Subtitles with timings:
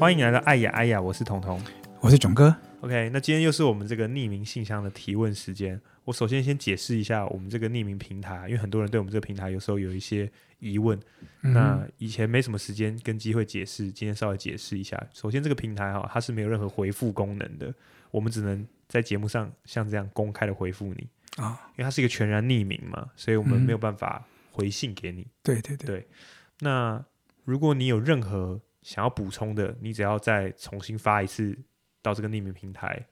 [0.00, 1.60] 欢迎来到爱呀爱呀，我是彤彤，
[2.00, 2.56] 我是囧哥。
[2.80, 5.78] OK，那今天又是我们这个匿名信箱的提问时间。
[6.06, 10.26] 我首先先解释一下我们这个匿名平台，因为很多人对我们这个平台有时候有一些
[10.58, 10.98] 疑问，
[11.42, 14.98] 嗯、那以前没什么时间跟机会解释，今天稍微解释一下。
[15.12, 17.70] 首先，这个平台哈，它是没有任何回复功能的，
[18.10, 25.26] 我们只能在节目上像这样公开的回复你啊，因为它是一个全然匿名嘛，所以我们没有办法回信给你。
[25.42, 26.08] 对对对，对。
[26.60, 27.04] 那
[27.44, 31.58] 如果你有任何想要补充的，你只要再重新发一次
[32.02, 33.06] 到这个匿名平台。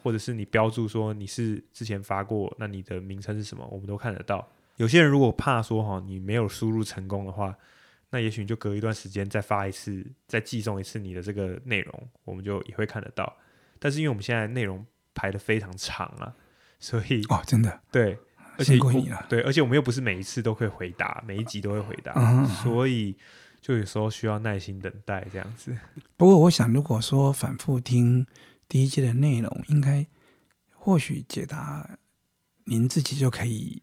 [0.00, 3.66] 或者是你标注说你是之前发过，那你的名称是什么？
[3.66, 4.48] 我们都看得到。
[4.76, 7.54] 有些人如果怕说哈，你没有输入成功的话，
[8.10, 13.36] 那也许你就隔一段时间再发一次，再寄送一次你的这个内容，我们就也会看得到。
[13.80, 16.32] 但是因为我们现在内容排的非常长啊，
[16.78, 18.16] 所以哦，真的对，
[18.56, 18.78] 而且
[19.28, 23.16] 对，而且我们又不是每一次都可以回答，每一集都会回答，嗯、所以
[23.60, 25.76] 就有时候需要耐心等待这样子。
[26.16, 28.26] 不过我想，如果说反复听。
[28.70, 30.06] 第一季的内容应该
[30.74, 31.88] 或许解答
[32.64, 33.80] 您自己就可以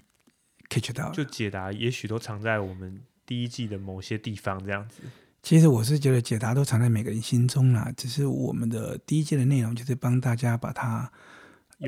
[0.70, 5.02] catch 到，就解答也许都藏在我们第一季的某些地方这样子。
[5.42, 11.12] 其实我是觉得解答都藏在每个人心中啦，只是我们的第一季的内容就是帮大家把它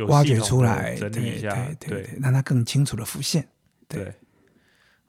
[0.07, 3.47] 挖掘出来，整理一下，对对对，对，让它更清楚的浮现。
[3.88, 4.13] 对，对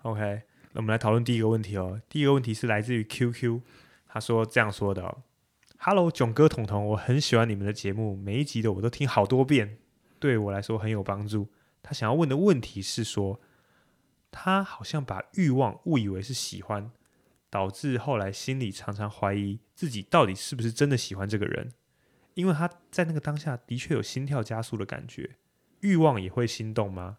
[0.03, 0.43] ，OK，
[0.73, 2.01] 那我们来讨论第一个问题哦。
[2.09, 3.61] 第一个问题是来自于 QQ，
[4.07, 5.23] 他说这样说的哦。
[5.79, 9.79] Hello，囧哥、彤彤，我很喜欢你们的节目，每一集的我都听好多遍，
[10.19, 11.49] 对我来说很有帮助。
[11.83, 13.41] 他想要问的问题是说，
[14.31, 16.91] 他好像把欲望误以为是喜欢，
[17.49, 21.73] 导致后来心里常常怀疑自己到底是不是真的喜欢这个人，
[22.35, 25.37] 因为他在那个当下的确有心跳加速的感觉，
[25.81, 27.19] 欲望也会心动吗？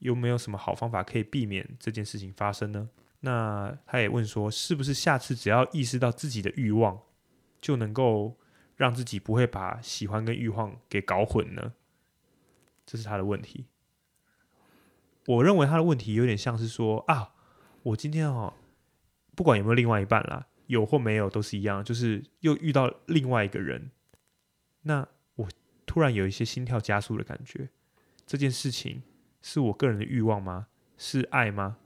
[0.00, 2.90] 有没有什么好方法可以避免这件事情发生呢？
[3.20, 7.00] 那他也问说，是不是下次只要意识到自己的欲望，
[7.60, 8.38] 就能够
[8.76, 11.74] 让自己不会把喜欢跟欲望给搞混呢？
[12.84, 13.66] 这是他的问题。
[15.26, 17.34] 我认为他的问题有点像是说啊，
[17.82, 18.54] 我今天哦，
[19.36, 23.90] 不管有没有另外一半啦，有或没有都是一样，就是又遇到另外一个人，
[24.82, 25.48] 那我
[25.84, 27.68] 突然有一些心跳加速的感觉。
[28.26, 29.02] 这件事情
[29.42, 30.66] 是我个人的欲望吗？
[30.96, 31.78] 是爱吗？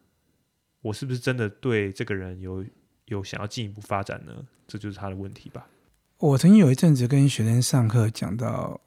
[0.83, 2.65] 我是不是真的对这个人有？
[3.09, 4.33] 有想要进一步发展呢？
[4.67, 5.69] 这就是他的问题吧。
[6.17, 8.81] 我曾经有一阵子跟学生上课讲到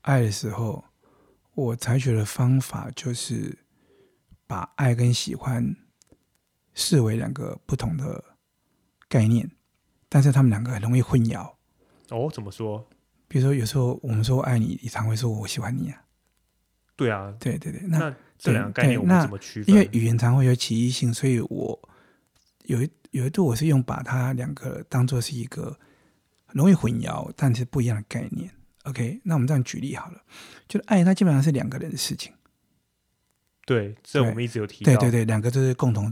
[0.00, 0.84] 爱的时候，
[1.54, 3.56] 我采取的方法就是
[4.48, 5.76] 把爱跟喜欢
[6.74, 8.36] 视为两个不同的
[9.08, 9.48] 概念，
[10.08, 11.54] 但是他们两个很容易混淆。
[12.08, 12.84] 哦，怎么说？
[13.28, 16.01] 比如说，有时候我们说我爱你，你常会说我喜欢你啊。
[16.96, 17.80] 对啊，对对对。
[17.88, 19.74] 那，那这两个概念我们怎么区分？
[19.74, 21.88] 因为语言常会有歧义性，所以我
[22.64, 22.90] 有一。
[23.12, 25.78] 有一度我是用把它两个当做是一个
[26.54, 28.50] 容易混淆，但是不一样的概念。
[28.84, 30.22] OK，那我们这样举例好了，
[30.66, 32.32] 就是爱它基本上是两个人的事情。
[33.66, 34.90] 对，这我们一直有提到。
[34.90, 36.10] 对对对，两个都是共同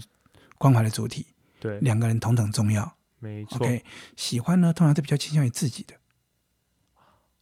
[0.59, 1.25] 关怀的主体。
[1.59, 2.95] 对，两个人同等重要。
[3.19, 3.57] 没错。
[3.57, 3.83] OK，
[4.15, 5.95] 喜欢呢，通常是比较倾向于自己的。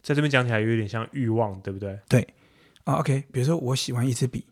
[0.00, 1.98] 在这边讲起来有点像欲望，对不对？
[2.08, 2.28] 对。
[2.88, 4.46] 啊，OK，比如说我喜欢一支笔，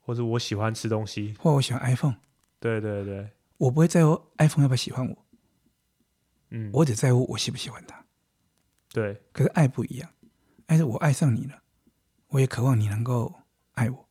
[0.00, 2.16] 或者我喜欢吃东西，或我喜欢 iPhone。
[2.58, 3.28] 对对对。
[3.58, 5.26] 我不会在乎 iPhone 要不要喜欢我，
[6.48, 8.02] 嗯，我只在乎我喜不喜欢它。
[8.94, 10.10] 对，可是爱不一样，
[10.68, 11.62] 爱是我爱上你了，
[12.28, 13.40] 我也渴望你能够
[13.72, 14.08] 爱我。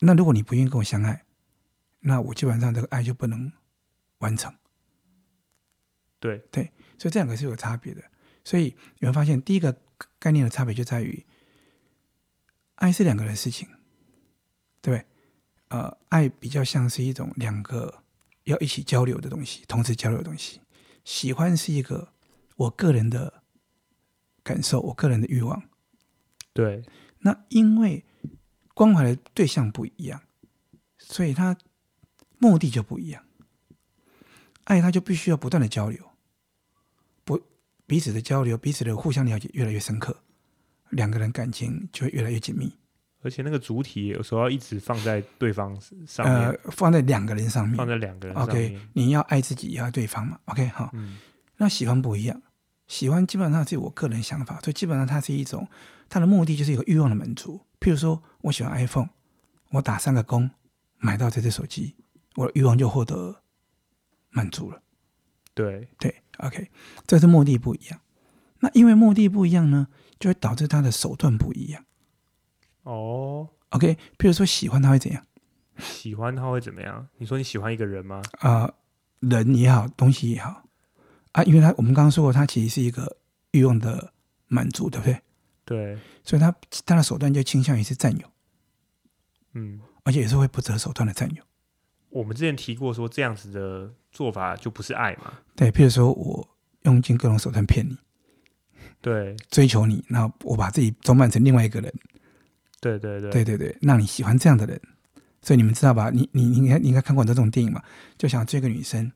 [0.00, 1.24] 那如果你不愿意跟我相爱，
[2.00, 3.50] 那我基本上这个爱就不能
[4.18, 4.54] 完成。
[6.20, 8.02] 对对，所以这两个是有差别的。
[8.44, 9.74] 所以你会发现，第一个
[10.18, 11.24] 概念的差别就在于，
[12.76, 13.68] 爱是两个人的事情，
[14.80, 15.06] 对不对？
[15.68, 18.02] 呃，爱比较像是一种两个
[18.44, 20.60] 要一起交流的东西，同时交流的东西。
[21.04, 22.12] 喜欢是一个
[22.56, 23.42] 我个人的
[24.42, 25.62] 感受，我个人的欲望。
[26.52, 26.84] 对，
[27.18, 28.04] 那因为
[28.72, 30.22] 关怀的对象不一样，
[30.98, 31.56] 所以它
[32.38, 33.24] 目的就不一样。
[34.64, 36.12] 爱它就必须要不断的交流，
[37.22, 37.42] 不
[37.86, 40.23] 彼此的交流，彼此的互相了解越来越深刻，
[40.94, 42.72] 两个人感情就会越来越紧密。
[43.22, 45.74] 而且那个主体有时候要一直放在对方
[46.06, 48.54] 上面，呃，放在两个人上面，放在两个人上面。
[48.54, 50.38] OK，你要爱自己，也要爱对方嘛。
[50.46, 50.90] OK，好。
[50.92, 51.18] 嗯。
[51.56, 52.42] 那喜欢不一样，
[52.86, 55.66] 喜欢基本上是我个人想法，所以基本上它是一种，
[56.08, 57.58] 它的目的就是一个欲望的满足。
[57.80, 59.08] 譬如说，我喜欢 iPhone，
[59.70, 60.50] 我打三个工
[60.98, 61.94] 买到这只手机，
[62.34, 63.40] 我的欲望就获得
[64.30, 64.82] 满足了。
[65.54, 66.68] 对对，OK，
[67.06, 68.00] 这是目的不一样。
[68.64, 69.88] 那因为目的不一样呢，
[70.18, 71.84] 就会导致他的手段不一样。
[72.84, 75.22] 哦、oh，OK，比如说喜欢他会怎样？
[75.78, 77.06] 喜欢他会怎么样？
[77.18, 78.22] 你说你喜欢一个人吗？
[78.38, 78.74] 啊、呃，
[79.20, 80.62] 人也好，东西也好，
[81.32, 83.18] 啊，因为他我们刚刚说过，他其实是一个
[83.50, 84.14] 欲望的
[84.46, 85.20] 满足，对不对？
[85.66, 86.54] 对，所以他
[86.86, 88.26] 他的手段就倾向于是占有，
[89.52, 91.42] 嗯，而且也是会不择手段的占有。
[92.08, 95.34] 我们之前提过说，这样子的做法就不是爱嘛？
[95.54, 96.48] 对，譬如说我
[96.84, 97.98] 用尽各种手段骗你，
[99.04, 101.92] 对，追求你，然后我把自己装扮成另外一个人，
[102.80, 104.80] 对对对，对对对，让你喜欢这样的人。
[105.42, 106.08] 所以你们知道吧？
[106.08, 107.82] 你你你应该你应该看过很多这种电影嘛？
[108.16, 109.12] 就想追个女生，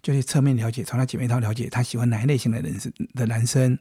[0.00, 3.76] 就去侧面了解，从她姐妹淘了解她喜欢哪一类型的人生的男生，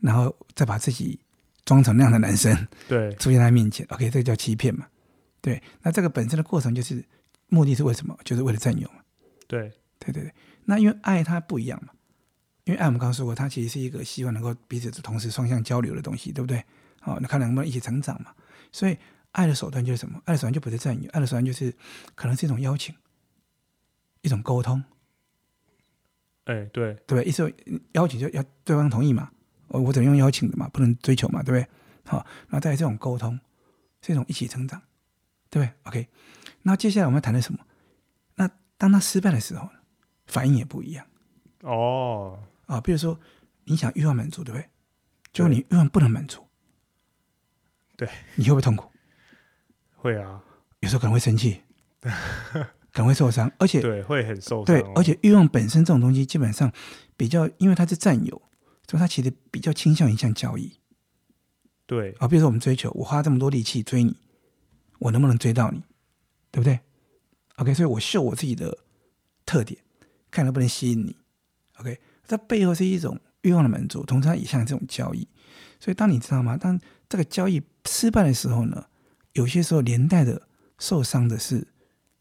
[0.00, 1.20] 然后再把自己
[1.66, 3.86] 装成那样的男生，对，出现在她面前。
[3.90, 4.86] OK，这个叫欺骗嘛？
[5.42, 7.04] 对，那这个本身的过程就是
[7.48, 8.18] 目的是为什么？
[8.24, 9.02] 就是为了占有嘛？
[9.46, 10.32] 对，对对对。
[10.64, 11.92] 那因为爱它不一样嘛，
[12.68, 16.64] 因为爱我们刚刚说过，它其实是一个希望能够彼此同时双向交流的东西，对不对？
[17.00, 18.32] 好，那看能不能一起成长嘛？
[18.70, 18.96] 所以。
[19.32, 20.20] 爱的手段就是什么？
[20.24, 21.72] 爱的手段就不是占有，爱的手段就是
[22.14, 22.94] 可能是一种邀请，
[24.22, 24.82] 一种沟通。
[26.44, 27.54] 哎、欸，对，对，意思
[27.92, 29.30] 邀请就要对方同意嘛，
[29.68, 31.68] 我我只能用邀请的嘛，不能追求嘛，对不对？
[32.06, 33.38] 好，然后再来这种沟通，
[34.00, 34.80] 是一种一起成长，
[35.50, 36.08] 对不对？OK，
[36.62, 37.60] 那接下来我们要谈的什么？
[38.36, 39.68] 那当他失败的时候，
[40.26, 41.06] 反应也不一样。
[41.60, 43.18] 哦，啊，比如说
[43.64, 44.68] 你想欲望满足，对不对？
[45.32, 46.46] 就你欲望不能满足，
[47.96, 48.90] 对，你会不会痛苦？
[49.96, 50.42] 会啊，
[50.80, 51.60] 有时候可能会生气，
[52.00, 54.80] 可能会受伤，而且对会很受伤、哦。
[54.80, 56.72] 对，而且欲望本身这种东西，基本上
[57.16, 58.42] 比较，因为它是占有，
[58.88, 60.78] 所以它其实比较倾向于像交易。
[61.86, 64.16] 对啊，比如说我们追求，我花这么多力气追你，
[64.98, 65.82] 我能不能追到你？
[66.50, 66.80] 对不对
[67.56, 68.78] ？OK，所以我秀我自己的
[69.44, 69.80] 特点，
[70.30, 71.16] 看能不能吸引你。
[71.78, 75.26] OK，这背后是一种欲望的满足，同时它也像这种交易。
[75.80, 76.56] 所以当你知道吗？
[76.56, 76.78] 当
[77.08, 78.86] 这个交易失败的时候呢？
[79.34, 80.48] 有些时候连带的
[80.78, 81.64] 受伤的是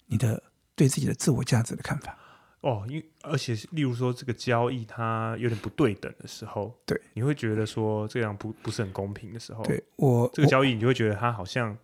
[0.05, 0.43] 你的
[0.75, 2.15] 对自己的自我价值的看法
[2.61, 11.75] 哦，因而且例如说这个交易它有点不对等的时候，对，你会觉得说这样不不是很公平的时候，对我这个交易你就会觉得它好像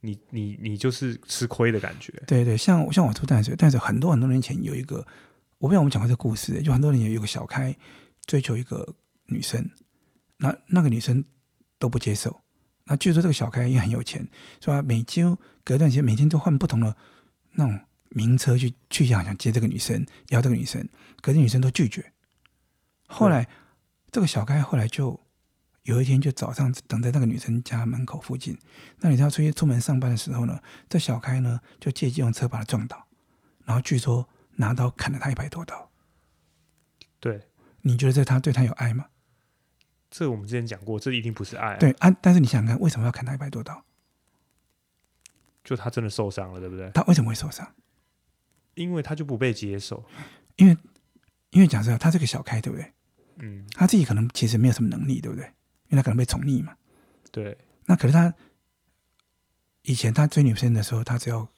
[0.00, 5.06] 你你你就是吃亏的感觉，对对，像像我出淡水，但是很多很多年前有一个，
[5.62, 7.74] 我不知道我们讲过这个故事，就很多年前有个小开
[8.26, 9.64] 追求一个女生，
[10.38, 11.24] 那那个女生
[11.78, 12.42] 都不接受。
[12.86, 14.28] 那据说这个小开也很有钱，
[14.60, 14.82] 是吧？
[14.82, 16.96] 每周隔段时间，每天都换不同的
[17.52, 17.78] 那种
[18.08, 20.84] 名车去去想想接这个女生，要这个女生，
[21.20, 22.12] 可是女生都拒绝。
[23.06, 23.48] 后来
[24.10, 25.20] 这个小开后来就
[25.84, 28.58] 有一天就早上等在那个女生家门口附近，
[28.98, 33.06] 那女生要出去出门上班的时候呢，这小开呢就借机用车把她撞倒，
[33.64, 34.28] 然后据说
[34.62, 35.90] 拿刀砍了他一百多刀。
[37.18, 37.48] 对，
[37.82, 39.06] 你觉得这他对他有爱吗？
[40.10, 41.76] 这我们之前讲过，这一定不是爱、啊。
[41.78, 43.84] 对啊，但是你想想看，为什么要砍他一百多刀？
[45.64, 46.90] 就他真的受伤了，对不对？
[46.90, 47.74] 他为什么会受伤？
[48.74, 50.04] 因为他就不被接受。
[50.56, 50.76] 因为，
[51.50, 52.92] 因为假设他是个小开，对不对？
[53.38, 53.66] 嗯。
[53.72, 55.44] 他自己可能其实没有什么能力，对不对？
[55.88, 56.76] 因为他可能被宠溺嘛。
[57.30, 57.56] 对。
[57.86, 58.34] 那可是他
[59.82, 61.48] 以前他追女生的时候，他只要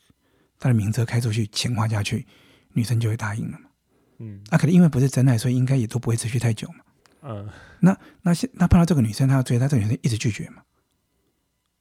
[0.59, 2.27] 他的名车开出去，钱花下去，
[2.75, 3.71] 女生就会答应了嘛。
[4.19, 4.41] 嗯。
[4.50, 6.85] 那可能因为不是真爱，所以应该也都不会持续太久嘛。
[7.23, 7.49] 嗯，
[7.81, 10.62] 那那现那碰到这个女生，她要追她，这个女生一直拒绝嘛？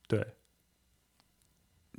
[0.08, 0.26] 对。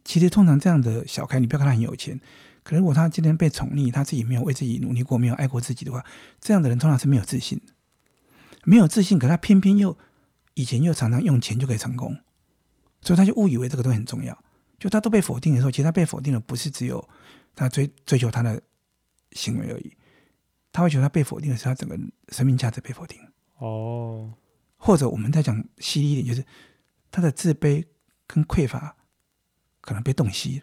[0.05, 2.21] 其实通常这样的小开，你不要看他很有钱，
[2.62, 6.04] 可如果他今天被宠溺，他自己没有为自己努力过，没有爱过自己的话，
[6.40, 7.73] 这样的人通常是没有自信的。
[8.64, 9.97] 没有自信，可他偏偏又
[10.52, 12.18] 以前又常常用钱就可以成功，
[13.00, 14.38] 所以他就误以为这个都很重要。
[14.78, 17.07] 就他都被否定的时候，其实他被否定的不是只有
[17.54, 18.61] 他追追求他的
[19.35, 19.97] 行为而已，
[20.73, 21.99] 他会觉得他被否定的是他整个
[22.29, 23.21] 生命价值被否定。
[23.59, 24.33] 哦，
[24.76, 26.45] 或者我们再讲犀利一点，就是
[27.11, 27.85] 他的自卑
[28.26, 28.97] 跟匮乏
[29.81, 30.62] 可能被洞悉，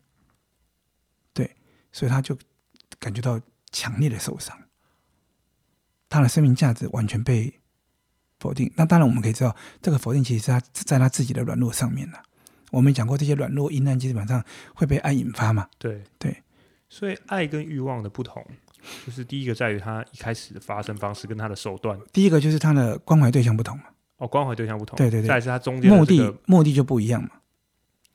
[1.34, 1.56] 对，
[1.92, 2.38] 所以他就
[3.00, 3.40] 感觉到
[3.72, 4.58] 强烈的受伤，
[6.10, 7.60] 他的生命价值完全被
[8.40, 8.72] 否定。
[8.75, 12.22] 那当然，我们可以知道，这个否定其实是他在他自己的软弱上面了。
[12.72, 14.44] 我们讲过，这些软弱阴暗基本上
[14.75, 15.70] 会被爱引发嘛？
[15.78, 16.44] 对对，
[16.93, 18.45] 所以爱跟欲望的不同。
[19.05, 21.98] 就是第一个在于他一开始的发生方式跟他的手段。
[22.12, 23.86] 第一个就是他的关怀对象不同嘛。
[24.17, 24.98] 哦，关怀对象不同。
[24.98, 25.27] 对对对。
[25.27, 27.29] 再是他中间目的目的就不一样嘛。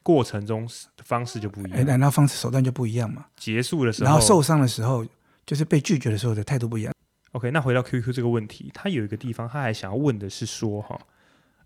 [0.02, 1.80] 过程中的方式就不一样。
[1.80, 3.24] 哎，然后方式手段就不一样嘛。
[3.36, 5.06] 结束的时候，然后受伤的时候，
[5.46, 6.92] 就是被拒绝的时候的态度不一样。
[7.32, 10.98] OK，那回到 QQ 这个问题，他有一个地方他还想要问的是说哈，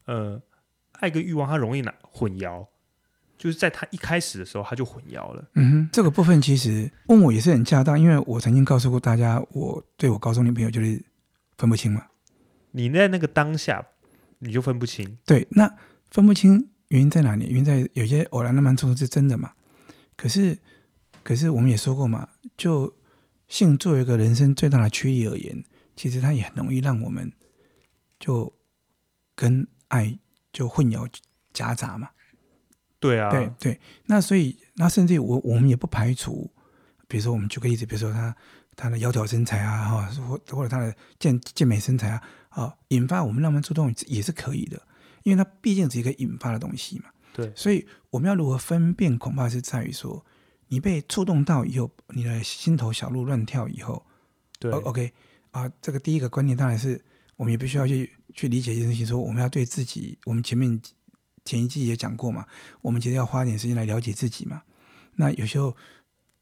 [0.04, 0.40] 呃，
[0.92, 2.66] 爱跟欲望它容易拿混淆。
[3.40, 5.42] 就是在他一开始的时候，他就混淆了。
[5.54, 11.02] 嗯哼，这个部分其实问我也是很恰当，因为我曾经告诉过大家，我对我高中女朋友就是
[11.56, 12.04] 分不清嘛。
[12.72, 13.82] 你在那个当下，
[14.40, 15.16] 你就分不清。
[15.24, 15.74] 对，那
[16.10, 17.46] 分不清原因在哪里？
[17.46, 19.52] 原因在有些偶然的慢冲突是真的嘛。
[20.18, 20.58] 可是，
[21.22, 22.28] 可是我们也说过嘛，
[22.58, 22.94] 就
[23.48, 25.64] 性作为一个人生最大的驱力而言，
[25.96, 27.32] 其实它也很容易让我们
[28.18, 28.52] 就
[29.34, 30.18] 跟爱
[30.52, 31.08] 就混淆
[31.54, 32.10] 夹杂嘛。
[33.00, 33.80] 对啊，对对。
[34.06, 36.48] 那所以，那甚至我我们也不排除，
[37.08, 38.36] 比如说我们举个例子，比如说他
[38.76, 44.80] 他的窈窕身材啊，哈，或或者他的健健美身材啊，啊，引发我们浪漫触动也是可以的，
[45.24, 47.06] 因为它毕竟是一个引发的东西嘛。
[47.32, 47.50] 对。
[47.56, 50.24] 所以我们要如何分辨，恐怕是在于说。
[50.72, 54.06] 你被触动到以后，你的心头小鹿乱跳以后，
[54.60, 55.12] 对，OK
[55.50, 57.04] 啊，这个第一个观念当然是
[57.34, 60.80] 我们也必须要去去理解一件事情，说我们要对自己，我们前面
[61.44, 62.46] 前一季也讲过嘛，
[62.82, 64.62] 我们其实要花点时间来了解自己嘛。
[65.16, 65.76] 那有时候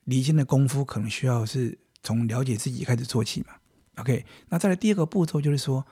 [0.05, 3.55] 离心的功夫可能需要是从了解自己开始做起嘛。
[3.97, 5.87] OK，那再来第二个步骤就是说，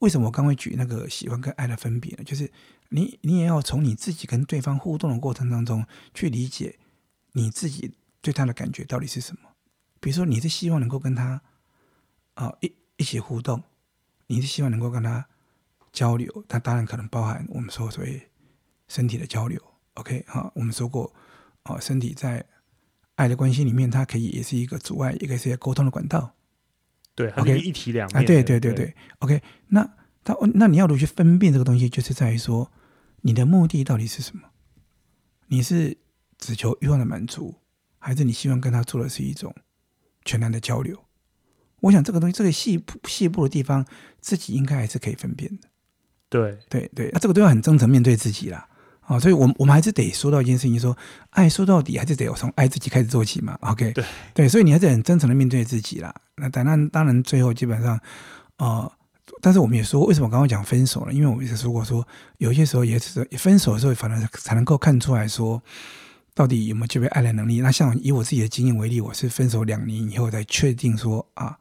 [0.00, 2.24] 为什么我刚会举那个喜欢跟爱的分别呢？
[2.24, 2.50] 就是
[2.90, 6.78] 你你也要从你自己跟对方互动的过程当中去理解。
[7.32, 9.50] 你自己对他的感觉到底是什么？
[10.00, 11.42] 比如说，你是希望能够跟他
[12.32, 13.62] 啊、一一起互动，
[14.26, 15.26] 你是希望能够跟他
[15.92, 18.30] 交流，他当然可能包含我们说所谓
[18.88, 19.60] 身体的交流。
[19.94, 21.04] OK，好，我们说过
[21.64, 22.44] 哦、呃，身体在
[23.14, 26.34] 爱的关系里面，它可以也是一个阻碍，也可以是一个沟通的管道。
[27.14, 28.22] 对，OK，一体两面。
[28.22, 28.94] 啊，对对对对。
[29.20, 29.88] OK，那
[30.22, 31.88] 他那你要如何去分辨这个东西？
[31.88, 32.70] 就是在于说，
[33.22, 34.42] 你的目的到底是什么？
[35.46, 35.98] 你是？
[36.38, 37.62] 只求欲望的满足，
[37.98, 39.54] 还是你希望跟他做的是一种
[40.22, 40.94] 全然的交流？
[41.80, 43.86] 我想这个东西，这个细细部的地方，
[44.20, 45.70] 自己应该还是可以分辨的。
[46.28, 48.68] 对对对，那、啊、这个都要很真诚面对自己啦。
[49.06, 50.98] 啊、哦，所以我们我们还是得说到一件事情说，说
[51.30, 53.56] 爱说到底还是得从爱自己开始做起嘛。
[53.62, 56.14] OK，对对，所以你还是很真诚的面对自己啦。
[56.36, 57.98] 那当然当然最后基本上，
[58.58, 58.92] 呃，
[59.40, 61.12] 但是我们也说，为什么刚刚讲分手呢？
[61.12, 62.06] 因为我们也说过说，
[62.38, 65.62] 有些时候也是分手的时候，反而才能够看出来说。
[66.34, 67.62] 到底有没有具备爱的能力？
[67.62, 71.56] 那像以我自己的经验为例，我是分手两年以后才确定说啊，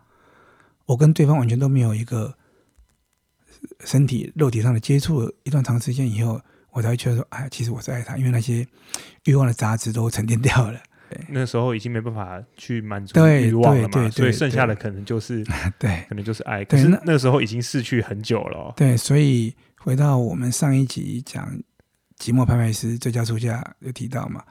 [0.85, 2.35] 我跟对方完全都没有一个
[3.85, 6.41] 身体肉体上的接触，一段长时间以后，
[6.75, 8.67] 我才会觉得说，哎，其实我是爱他，因为那些
[9.23, 10.79] 欲望的杂质都沉淀掉了。
[11.29, 15.43] 那时候已经没办法去满足欲望了嘛，所以剩下的可能就是
[15.79, 16.65] 对，可能就是爱。
[16.65, 18.73] 可是那个时候已经逝去很久了。
[18.75, 21.49] 对，所以回到我们上一集讲。
[22.17, 24.41] 寂寞拍卖师最佳出价有提到嘛？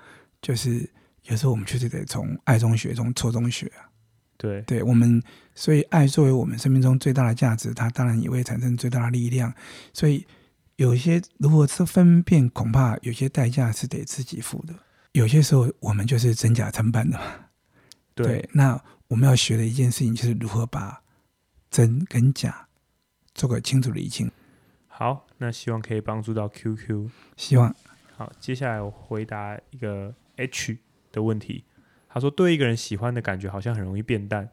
[0.43, 0.87] 就是
[1.23, 3.89] 有时候我们确实得从爱中学，从错中学啊。
[4.37, 5.23] 对，对我们，
[5.55, 9.51] 所以爱作为我们生命中最大的价值，它当然也会产生最大的力量。
[9.95, 10.27] 所以
[10.77, 14.75] 有一些如果是分辨，恐怕有些代价是得自己付的。
[15.13, 17.25] 有些时候我们就是真假参半的嘛。
[18.15, 21.03] 对，对，那我们要学的一件事情就是如何把
[21.71, 22.69] 真跟假
[23.35, 24.31] 做个清楚的厘清。
[24.87, 27.09] 好，那希望可以帮助到 QQ。
[27.37, 27.75] 希望。
[28.17, 30.79] 好，接下来我回答一个 H
[31.11, 31.65] 的问题。
[32.09, 34.49] 他说：“对一个人喜欢的感觉好像很容易变淡，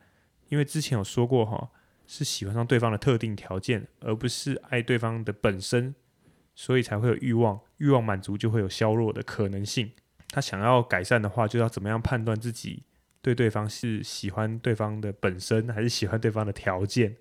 [0.50, 1.70] 因为之前有说过哈，
[2.08, 5.94] 是喜欢上对方的特定条件，而不是爱对方的本身，
[6.56, 7.60] 所以才会有欲望。
[7.78, 9.92] 欲望满足就会有削弱的可能性。
[10.30, 12.84] 他想要改善的话，就要怎么样判断自己
[13.22, 17.18] 对对方是喜欢对方的本身，还是喜欢对方的条件？”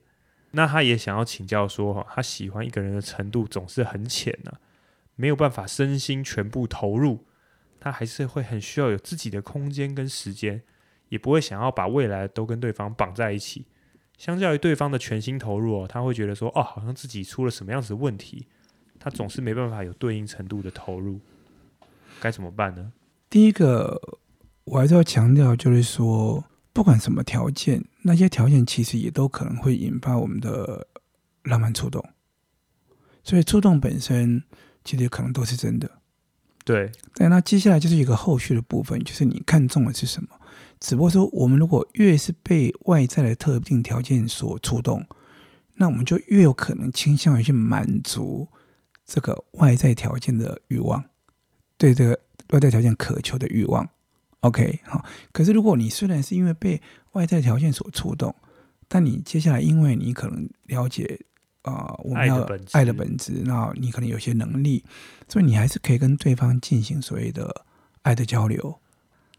[0.52, 4.52] 那他也想要请教说，哈，他喜欢一个人的程度总是很浅呢，
[5.14, 7.25] 没有办法身心全部投入，
[7.78, 10.62] 他还是会很需要有自己的空间跟时间，
[11.08, 13.66] 也不会想要把未来都跟对方绑在一起。
[14.18, 18.49] 相较于对方的全心投入哦，他会觉得说，哦，好像自己出了什么样子的问题，
[19.00, 21.19] 他总是没办法有对应程度的投入，
[22.21, 22.92] 该怎么办呢？
[23.28, 24.00] 第一个，
[24.62, 26.45] 我还是要强调，就是说。
[26.73, 30.87] 不管什么条件，那些条件其实也都可能会引发我们的
[31.42, 32.02] 浪漫触动。
[33.25, 34.40] 所以触动本身
[34.85, 35.90] 其实可能都是真的。
[36.64, 36.92] 对。
[37.12, 40.28] 但那接下来就是一个后续的部分，就是你看中的是什么。
[40.78, 45.04] 只不过说，我们如果越是被外在的特定条件所触动，
[45.75, 48.47] 那我们就越有可能倾向于去满足
[49.11, 51.05] 这个外在条件的欲望，
[51.76, 52.17] 对这个
[52.50, 53.87] 外在条件渴求的欲望。
[54.43, 55.05] OK，好。
[55.33, 56.81] 可是如果你虽然是因为被
[57.12, 58.33] 外在条件所触动，
[58.87, 61.19] 但你接下来因为你可能了解
[61.62, 62.37] 啊、呃，我们要
[62.71, 64.85] 爱的本质，然后你可能有些能力，
[65.26, 67.64] 所以你还是可以跟对方进行所谓的
[68.02, 68.79] 爱的交流。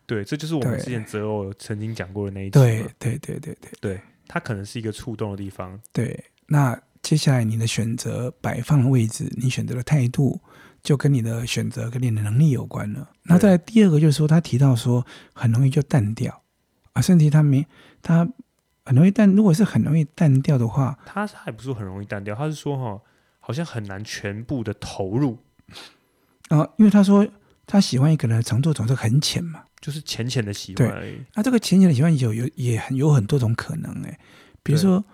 [0.05, 2.51] 对，这就是我们之前择偶曾经讲过的那一集。
[2.51, 5.79] 对对对对对，对，它可能是一个触动的地方。
[5.93, 10.39] 对，那接下来你的选择摆放的位置，你选择的态度。
[10.83, 13.07] 就跟你的选择跟你的能力有关了。
[13.25, 16.41] 那再来第二个就是说，他提到说很容易就淡掉
[16.93, 17.63] 啊，甚至他没
[18.01, 18.27] 他
[18.83, 19.29] 很容易淡。
[19.31, 22.99] 如果是很容易淡掉的话，他他也不是很容易淡掉，他是说哈，
[23.39, 25.37] 好像很难全部的投入
[26.49, 27.27] 啊，因为他说
[27.67, 31.13] 他喜欢一个人的程度总是很浅嘛，就是浅浅的喜欢而已。
[31.35, 34.19] 那这个浅浅的喜欢有有也很有很多种可能哎，
[34.63, 35.05] 比如说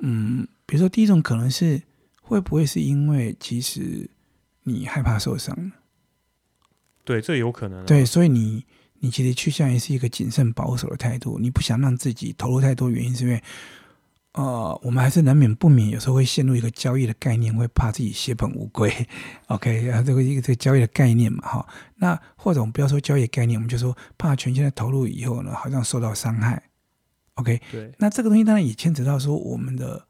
[0.00, 1.82] 嗯，比如说第一种可能是
[2.22, 4.08] 会不会是因为其实
[4.62, 5.54] 你害怕受伤？
[7.04, 7.84] 对，这有可能啊。
[7.86, 8.64] 对，所以你
[9.00, 13.42] 你其实趋向于是一个谨慎保守的态度，你不想让自己投入太多，原因是因为。
[14.32, 18.90] 呃，我们还是难免不免有时候会陷入一个交易的概念，会怕自己血本无归。
[19.48, 21.68] OK，啊，这个一个这个交易的概念嘛，哈。
[21.96, 26.62] 那或者我们不要说交易的概念，我们就说怕全心的投入以后呢，好像受到伤害。
[27.34, 27.92] OK，对。
[27.98, 30.06] 那这个东西当然也牵扯到说我们的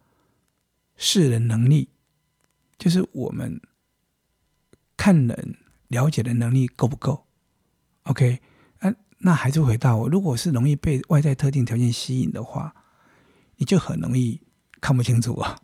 [1.03, 1.89] 是人能力，
[2.79, 3.61] 就是我们
[4.97, 5.57] 看人
[5.89, 7.27] 了解的能力够不够
[8.05, 8.41] ？OK，
[8.79, 12.73] 啊，那还是回到，如果是容易被外在特定条件吸引的话。
[13.57, 14.41] 你就很容易
[14.81, 15.57] 看不清楚啊，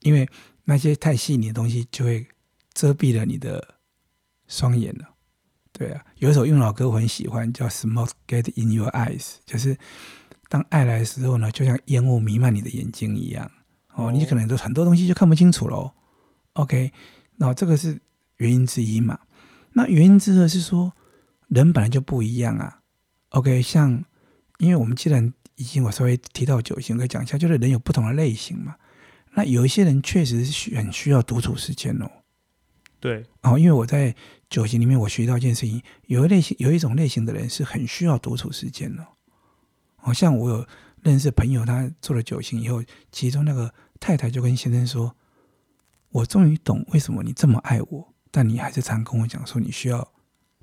[0.00, 0.28] 因为
[0.64, 2.26] 那些太细腻的东西就会
[2.72, 3.76] 遮蔽了你的
[4.48, 5.08] 双眼了。
[5.70, 9.78] 对啊，有一首用老歌我很喜欢，叫《Smoke Get in Your Eyes》，就是
[10.48, 13.48] 当爱来的时候呢，就像烟雾弥漫你的眼睛一样
[13.94, 15.92] 哦，你可能都很多东西就看不清楚喽。
[16.54, 16.92] OK，
[17.36, 18.00] 那这个是
[18.36, 19.18] 原因之一嘛？
[19.72, 20.92] 那原因之二是说
[21.48, 22.80] 人本来就不一样啊。
[23.30, 24.04] OK，像
[24.58, 28.76] 因为我们既然已经我稍微提到九型，可以讲一下，就是人有不同的类型嘛。
[29.32, 32.10] 那有一些人确实是很需要独处时间哦。
[33.00, 34.14] 对，哦，因为我在
[34.48, 39.06] 九型里面，我学到一件事情，有一类型，有一种类型的人是很需要独处时间的。
[39.96, 40.66] 好像我有
[41.04, 42.82] 认识朋友，他做了酒型以后，
[43.12, 45.14] 其中那个太太就跟先生说
[46.10, 50.12] ：“我终于懂为什么你这么爱我，但你还是常跟我讲说你需要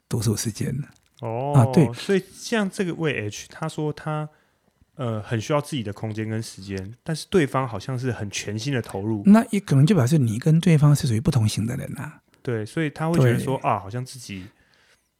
[0.10, 0.76] 独处时间。”
[1.22, 4.28] 哦，啊，对，所以像这个位 H，他说他。
[4.96, 12.22] 呃，很需要自己的空间跟时间，但是对方好像是很全心的投入，那也可能就表示你跟对方是属于不同型的人啊。
[12.44, 14.46] 对，所以他会觉得说啊，好像自己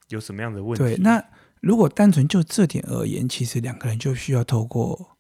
[0.10, 0.84] 有什么样的问题。
[0.84, 1.24] 对，那
[1.62, 5.18] 如果单纯就这点而言，其实两个人就需要透过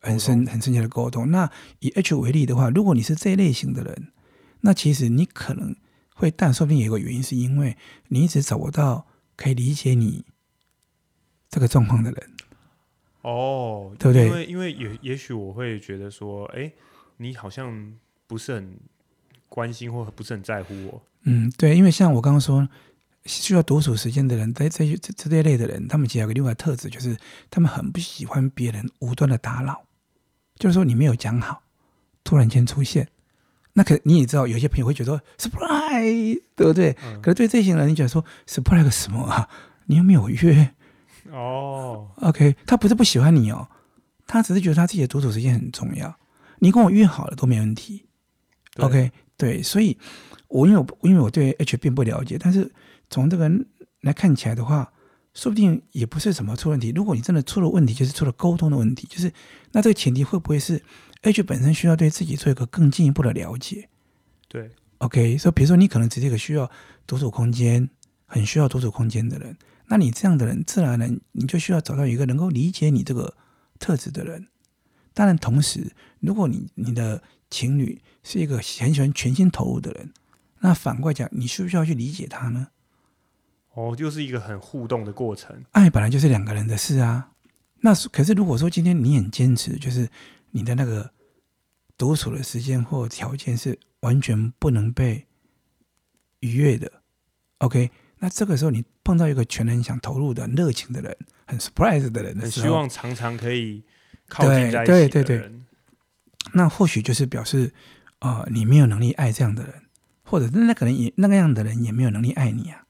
[0.00, 1.30] 很深很深切的沟通。
[1.30, 4.12] 那以 H 为例的话，如果你是这一类型的人，
[4.60, 5.74] 那其实你可能
[6.14, 7.76] 会，但说不定有一个原因，是因为
[8.08, 10.24] 你一直找不到可以理解你
[11.48, 12.30] 这个状况的人。
[13.22, 14.26] 哦，对不对？
[14.26, 16.70] 因为因为也也许我会觉得说，哎，
[17.16, 17.94] 你好像
[18.26, 18.76] 不是很
[19.48, 21.02] 关心或不是很在乎我。
[21.22, 22.68] 嗯，对，因为像我刚刚说，
[23.26, 27.16] 需要独处时间的人，在这这这这类的人，他们其实有个另外的特质，就是
[27.50, 29.84] 他们很不喜欢别人无端的打扰。
[30.56, 31.62] 就是说，你没有讲好，
[32.22, 33.08] 突然间出现，
[33.72, 36.96] 那可你也知道，有些朋友会觉得说 surprise，对不对？
[37.04, 39.48] 嗯、可是对这些人，你觉得说 surprise 什么啊？
[39.86, 40.74] 你又没有约。
[41.32, 43.66] 哦、oh.，OK，他不是不喜欢你哦，
[44.26, 46.14] 他只是觉得他自己的独处时间很重要。
[46.60, 48.06] 你跟我约好了都没问题
[48.74, 49.98] 对，OK，对，所以
[50.48, 52.70] 我因为我因为我对 H 并不了解，但是
[53.10, 53.50] 从这个
[54.00, 54.92] 来看起来的话，
[55.32, 56.92] 说不定也不是什么出问题。
[56.94, 59.32] 如果你真的出了问题，就是出了沟通的问题，就是
[59.72, 60.82] 那这个前提会不会是
[61.22, 63.88] H 本身需要对自己做一个更进一步的了解？
[64.48, 66.70] 对，OK，所以比如说你可能只是一个需要
[67.06, 67.88] 独处空间、
[68.26, 69.56] 很需要独处空间的人。
[69.86, 73.34] 那你这样的人，自然而然你就需要找到一个能够理解你这个
[73.78, 74.48] 特质的人。
[75.12, 80.12] 当然，同时，如果你你的情侣是一个很喜欢全心投入的人，
[80.60, 82.68] 那反过来讲，你需不需要去理解他呢？
[83.74, 85.64] 哦，就是一个很互动的过程。
[85.72, 87.30] 爱本来就是两个人的事啊。
[87.80, 90.08] 那可是如果说今天你很坚持，就是
[90.52, 91.10] 你的那个
[91.98, 95.26] 独处的时间或条件是完全不能被
[96.40, 96.90] 逾越的
[97.58, 97.90] ，OK？
[98.18, 101.14] 那这个时候，你碰到一个全人想投入的、热情的人，
[101.46, 103.82] 很 surprise 的人的时候，很希望常常可以
[104.28, 105.52] 靠近在一起的人，对对对对，
[106.54, 107.70] 那或许就是表示，
[108.20, 109.74] 呃，你没有能力爱这样的人，
[110.22, 112.83] 或者那可能也那个样的人也没有能力爱你啊，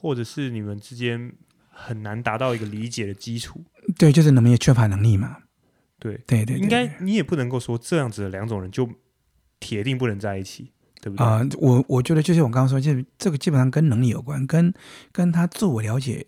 [0.00, 1.32] 或者是你们之间
[1.70, 3.64] 很难达到一个理解的基础。
[3.98, 5.38] 对，就是你们也缺乏能力嘛。
[5.98, 8.88] 对对对，对，应该你也不能够说这样子的两种人就
[9.58, 10.70] 铁定不能在一起。
[11.00, 11.24] 对不对？
[11.24, 14.74] 啊、呃，我我觉得就是我刚刚说，这这个基本上跟能力有关，跟
[15.12, 16.26] 跟他自我了解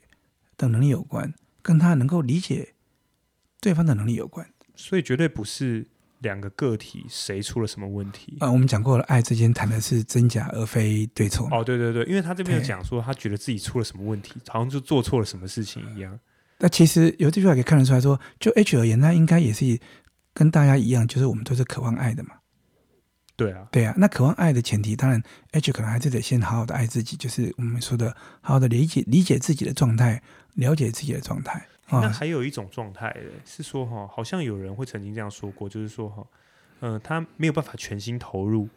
[0.57, 2.75] 的能力有关，跟他能够理解
[3.61, 4.49] 对方的能力有关。
[4.77, 5.89] 所以绝对不是
[6.21, 8.37] 两个个体谁出了什么问题。
[8.41, 11.49] 啊、呃，我们讲过了，爱之间谈的是真假而非对错。
[11.51, 16.19] 哦，对对对，因为他这边有讲说，他觉得自己出了什么问题，好像就做错了什么事情一样。
[16.59, 19.79] 那其实由这句话可以看得出来说，就 H 而言，他应该也是
[20.35, 22.31] 跟大家一样，就是我们都是渴望爱的嘛。
[23.35, 30.23] 对啊，对啊，那渴望爱的前提，当然，H 可能还是得先好好的爱自己，就是我们说的，好好的理解理解自己的状态，
[30.57, 31.67] 了解自己的状态。
[31.93, 36.27] 那还有一种状态是说哈，好像有人会曾经这样说过，就是说哈，
[36.81, 38.69] 嗯、他没有办法全心投入，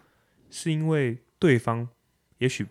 [0.50, 1.88] 是因为对方
[2.38, 2.66] 也许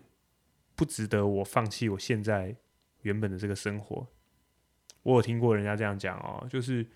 [0.75, 2.57] 不值得我放弃我现在
[3.03, 4.07] 原本的这个生活。
[5.03, 6.87] 我有听过人家这样讲哦，就是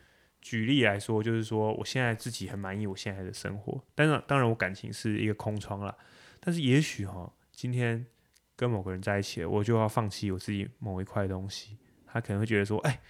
[0.40, 5.96] 举例来说，就是说我现在自己很满意我现在的生活，当然当然我感情是一个空窗了，
[6.38, 8.06] 但是也许哈，今天
[8.54, 13.00] 跟某个人在一起了，我就要放弃我自己某一块东西，他可能会觉得说，哎，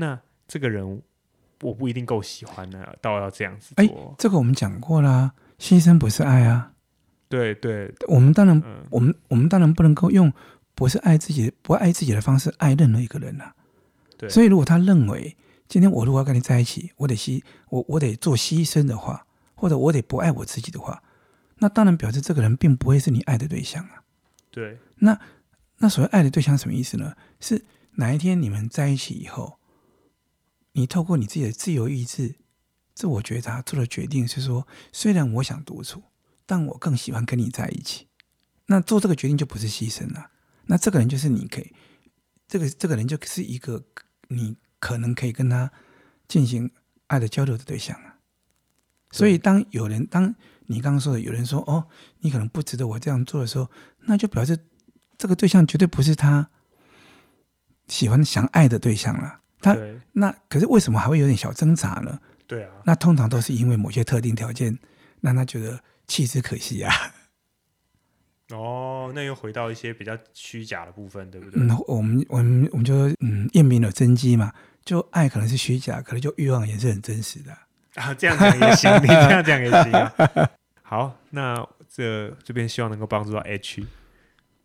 [0.00, 1.02] 那这个人
[1.60, 3.84] 我不一定够喜欢呢，到要这样子做。
[3.84, 6.72] 哎，这个我们讲过啦，牺牲不是爱啊。
[7.28, 10.32] 对对，我们当然，嗯、我们我们当然不能够用
[10.74, 13.54] 不是爱自己、不爱自己的方式爱任何一个人呐、啊。
[14.16, 15.36] 对，所以如果他认为
[15.68, 21.02] 今天我如果要跟你在一起，我得牺我我得做牺牲的话，或者我得不爱我自己的话，
[21.56, 24.02] 那当然表示这个人并不会是你爱的对象啊。
[24.50, 25.18] 对，那
[25.78, 27.14] 那所谓爱的对象什么意思呢？
[27.40, 27.62] 是
[27.96, 29.57] 哪一天你们在一起以后，
[30.72, 32.36] 你透过你自己的自由意志、
[32.94, 36.02] 自我觉察做的决定是说，虽然我想独处。
[36.50, 38.06] 但我更喜欢跟你在一起，
[38.64, 40.30] 那做这个决定就不是牺牲了。
[40.64, 41.74] 那这个人就是你可以，
[42.48, 43.84] 这个这个人就是一个
[44.28, 45.70] 你可能可以跟他
[46.26, 46.70] 进行
[47.08, 48.16] 爱的交流的对象啊。
[49.10, 50.34] 所以当有人当
[50.68, 51.86] 你刚刚说的有人说哦，
[52.20, 53.70] 你可能不值得我这样做的时候，
[54.06, 54.58] 那就表示
[55.18, 56.48] 这个对象绝对不是他
[57.88, 59.42] 喜欢想爱的对象了。
[59.60, 59.76] 他
[60.12, 62.18] 那可是为什么还会有点小挣扎呢？
[62.46, 64.78] 对啊，那通常都是因为某些特定条件
[65.20, 65.78] 让他觉得。
[66.10, 66.90] 弃之可惜啊！
[68.50, 71.60] 哦，那又回到一些比较虚假的部分，对不对？
[71.62, 74.50] 嗯，我们我们我们就说，嗯，验明了真机嘛，
[74.86, 77.52] 就爱可能是虚假，可能就欲望也是很真实的
[77.96, 78.14] 啊。
[78.14, 80.14] 这样讲也行，你这样讲也行啊。
[80.80, 83.86] 好，那这这边希望能够帮助到 H。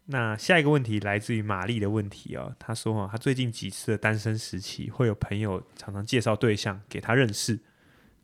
[0.06, 7.60] 那下一个问题来自于玛丽的问题哦，她说哈，她最近几次的单身时期，会有朋友常常介绍对象给她认识，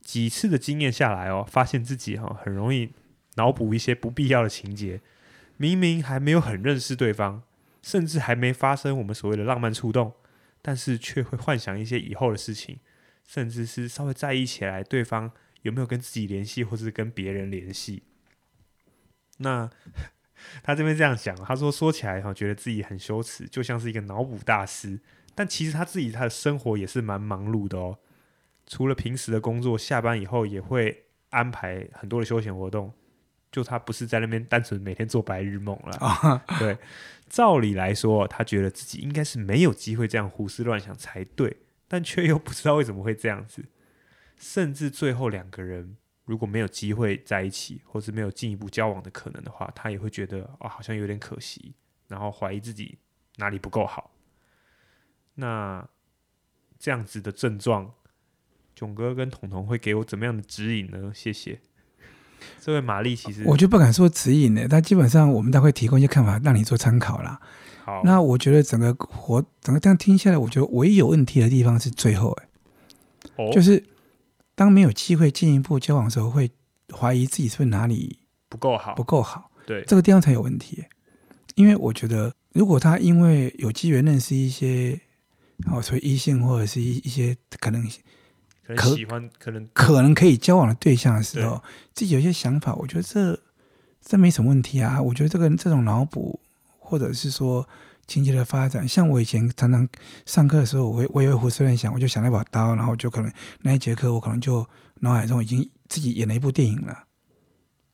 [0.01, 2.91] 几次的经验下来哦，发现自己哈很容易。
[3.35, 4.99] 脑补一些不必要的情节，
[5.55, 7.41] 明明还没有很认识对方，
[7.81, 10.13] 甚至还没发生我们所谓的浪漫触动，
[10.61, 12.79] 但是却会幻想一些以后的事情，
[13.25, 18.03] 甚至是稍微在意起来对方有没有跟自己联系，或是跟别人联系。
[19.37, 19.69] 那
[20.63, 24.99] 他这边这样讲，他说说起来哈，觉得自己很羞耻，就像是一个脑补大师，
[25.35, 27.97] 但其实他自己他的生活也是蛮忙碌的哦，
[28.67, 32.93] 除了平时的工作，下班以后也会安排很多的休闲活动。
[33.51, 36.77] 就他不是在那边单纯每天做白日梦了，啊、对，
[37.27, 43.65] 照理来说，他觉得自己应该是没有机会这样胡思乱想才对，但却又不知道为什么会这样子，
[44.37, 45.97] 甚至最后两个人
[46.29, 51.73] 如果没有机会在一起，或是没有进一步交往的可能的话，他也会觉得啊、哦，好像有点可惜，
[52.07, 52.99] 然后怀疑自己
[53.37, 54.11] 哪里不够好。
[55.33, 55.89] 那
[56.77, 57.91] 这样子的症状，
[58.75, 61.11] 囧哥跟彤彤会给我怎么样的指引呢？
[61.15, 61.59] 谢谢。
[62.61, 67.41] 这位玛丽其实，我就不敢说指引呢，但基本上我们都会提供一些看法让你做参考啦。
[67.83, 72.49] 好，那我觉得整个活整个这样听下来，我觉得唯一有问题的地方是最后，哎、
[73.37, 73.83] 哦，就是
[74.59, 76.51] 当没有机会进一步交往的时候，会
[76.93, 78.19] 怀疑自己是不是哪里
[78.49, 79.49] 不够好，不够好。
[79.65, 80.83] 对，这个地方才有问题。
[81.55, 84.99] 因为我觉得，如果他因为有机缘认识一些，
[85.71, 87.89] 哦，所以异性或者是一一些可能。
[88.75, 93.39] 可喜欢可能可能可以交往的对象的时候，自己有些想法，我觉得这
[94.01, 95.01] 这没什么问题啊。
[95.01, 96.37] 我觉得这个这种脑补，
[96.77, 97.65] 或者是说
[98.09, 99.87] 情节的发展，像我以前常常
[100.25, 104.67] 上课的时候，我会我也会胡思乱想，我就想那把刀，然后就可能那一节课，我可能就
[105.01, 107.03] 脑海中已经自己演了一部电影了。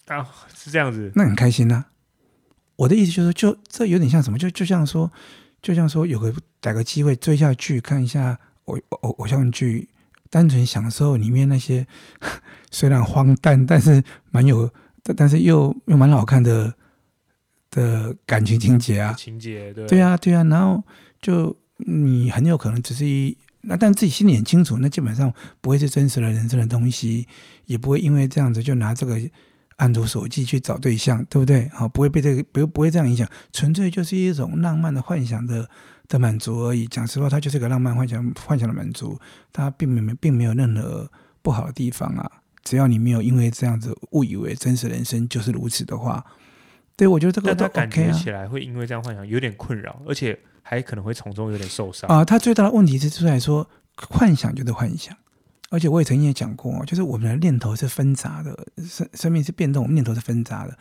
[0.07, 0.25] 啊，
[0.55, 1.85] 是这样子，那很开心呐、啊。
[2.77, 5.11] 我的意思就是，就这有点像什么，就就像说，
[5.61, 9.89] 就像说有个逮个机会追下去，看一下偶偶偶像剧。
[10.31, 11.87] 单纯享受里面那些
[12.71, 14.69] 虽然荒诞，但是蛮有，
[15.15, 16.73] 但是又又蛮好看的
[17.75, 20.81] 的感情情节啊，情节对，对啊，对啊，然后
[21.21, 27.27] 就你很有可能只是一那，但自己心里很清楚，那基本上不会是真实的人生的东西，
[27.65, 29.19] 也不会因为这样子就拿这个
[29.75, 31.69] 按图索骥去找对象，对不对？
[31.69, 35.69] 好，不会被这个不不会这样影响，纯粹就是一种浪漫的幻想的。
[36.07, 36.85] 的满足而已。
[36.85, 39.19] 讲实话，它就是个浪漫幻想、幻想的满足，
[39.51, 41.09] 它并没并没有任何
[41.41, 42.29] 不好的地方啊。
[42.63, 46.23] 只要你没有因为这样子误以为真实人生就是如此的话，
[46.95, 52.23] 对，我觉得这个他感觉起来会因为这样幻想有点困扰，而且还可能会从中有点受伤啊。
[52.23, 55.15] 他最大的问题是出来说，幻想就是幻想，
[55.69, 60.77] 而且我也曾经也讲过，就是我们的念头是纷杂的，生生命是变动，我们念头是纷杂的。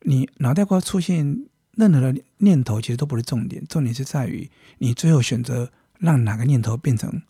[0.00, 1.46] 你脑袋瓜出现。
[1.76, 7.20] 任何的念头其实都不是重点，重点是在于你最后选择让哪个念头变成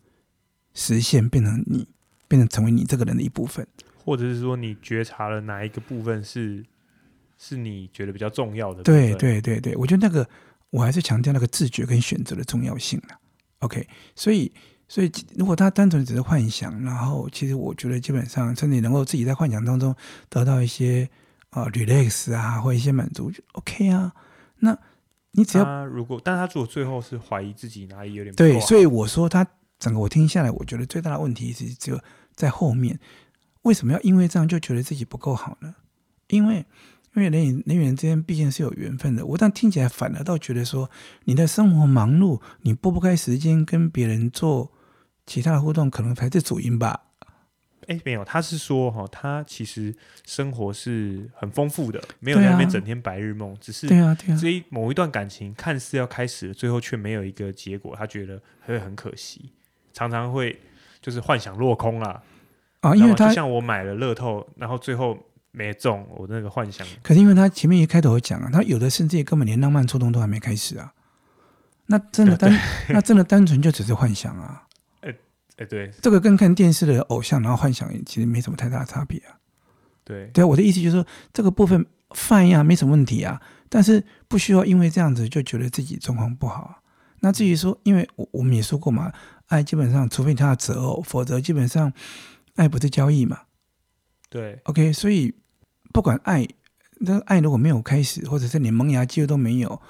[0.75, 1.89] 实现，变成你，
[2.29, 3.67] 变成成为你这个人的一部分，
[4.05, 6.63] 或者是说你觉察了哪一个部分是
[7.46, 8.83] 是你觉得比较重要的。
[8.83, 10.26] 对对对对，我觉得那个
[10.70, 13.20] 我还是强调那个自觉跟选择的重要性啊。
[13.59, 14.50] OK，所以
[14.88, 19.94] 所以如果他单纯只是幻想，然后其实我觉得基本上，甚至能够自己在幻想当中
[20.30, 21.07] 得到一些
[21.50, 24.11] 啊、呃、relax 啊，或一些满足，就 OK 啊。
[24.61, 24.74] 那
[25.33, 29.46] 你只要如果，但他如果最后是怀疑自己哪里有点不对，所以我说他
[29.78, 32.00] 整个我听下来，我觉得最大的问题是只有
[32.35, 32.98] 在后面，
[33.62, 35.74] 为什么要因为这样就觉得自己不够好呢？
[36.28, 36.64] 因为。
[37.14, 40.90] 因为人与人与人之间毕竟是有缘分的，我但听起来反而倒觉得说，
[41.24, 44.72] 你的生活忙碌，你拨不开时间跟别人做
[45.24, 47.03] 其他的互动，可能才是主因吧？
[47.87, 49.94] 哎，没有，他是说哈，他其实
[50.27, 59.53] 生活是很丰富的，没有在那边整天白日梦，只是对啊，对啊，这一某一段感情看似要开始了，最后却没有一个结果，他觉得会很可惜，
[59.92, 60.61] 常常会
[61.00, 62.22] 就是幻想落空了
[62.81, 65.16] 啊，因为他就像我买了乐透，然后最后。
[65.57, 70.93] 没中我那个幻想，可是因为他前面一开头讲啊，他有的甚至根本连浪漫触动都还没开始啊，
[71.87, 72.53] 那真的单
[72.90, 74.67] 那真的单纯就只是幻想啊，
[75.03, 75.14] 哎
[75.59, 79.38] 哎对，这个跟看电视的偶像然后幻想其实没什么太大的差别啊，
[80.03, 80.27] 对。
[80.35, 86.62] 对啊，我的意思就是说这个部分 fine 呀，没什么问题啊，但是不需要因为这样子就觉得自己状况不好。
[86.62, 86.79] 啊。
[87.21, 89.12] 那至于说，因为我我们也说过嘛，
[89.47, 91.93] 爱基本上除非他的择偶，否则基本上
[92.57, 93.43] 爱不是交易嘛，
[94.29, 95.33] 对，OK，所以。
[95.94, 96.44] 不管爱，
[96.98, 99.80] 那个爱如果没有开始，或者是连萌芽机会都没有，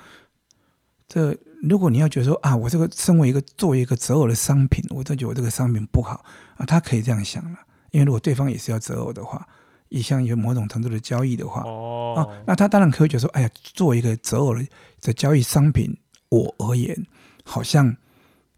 [1.08, 6.22] 这如果你要觉得说啊，我这个身为一个作为一个择偶的商品，我就觉得我这个商品不好
[6.58, 7.58] 啊，他可以这样想了，
[7.90, 9.48] 因为如果对方也是要择偶的话，
[9.88, 14.62] 也像有某种程度的交易的话，哦，啊，那他当然可以觉得说，哎呀，作为一个择偶的
[15.00, 15.96] 的交易商品，
[16.28, 17.06] 我而言
[17.44, 17.96] 好像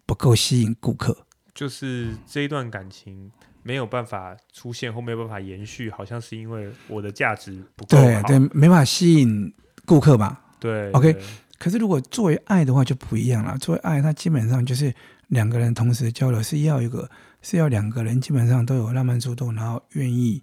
[0.05, 1.17] 不够吸引顾客，
[1.55, 3.31] 就是这一段感情。
[3.67, 8.05] 没有办法出现或没有办法延续，好像是因为我的价值不够好。
[8.05, 9.53] 对对，没办法吸引
[9.85, 10.41] 顾客吧？
[10.61, 11.23] 对，OK 对。
[11.59, 13.59] 可是如果作为爱的话就不一样了。
[13.59, 14.95] 作为爱，它基本上就是
[15.29, 17.11] 两个人同时交流，是要一个
[17.43, 20.41] 是要两个人基本上都有浪漫主动，然后愿意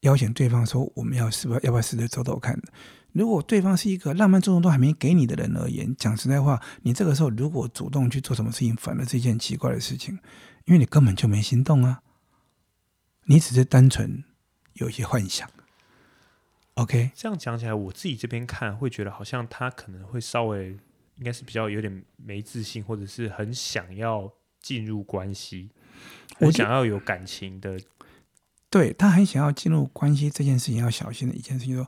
[0.00, 2.60] 邀请对方说我们要是不是要不要试着走走看。
[3.12, 10.18] 如果对方是一个浪漫主动都还没给你的人而言，讲实在话，你这个时候如果主动去做什么事情，反而是一件奇怪的事情，
[10.64, 12.00] 因为你根本就没心动啊。
[13.24, 14.24] 你只是单纯
[14.74, 15.48] 有一些幻想
[16.74, 17.10] ，OK？
[17.14, 20.76] 这样讲起来，我自己这边看会觉得，好像他可能会稍微
[21.16, 25.70] 应该是比较有点没自信，或者是很想要进入关系，
[26.40, 27.80] 我想要有感情的。
[28.68, 31.86] 对，他很想要进入关系这件事情，要小心的一件事情，说